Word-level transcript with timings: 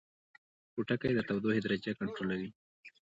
پوټکی 0.73 1.11
د 1.15 1.19
تودوخې 1.27 1.59
درجه 1.63 1.91
کنټرولوي 1.99 2.49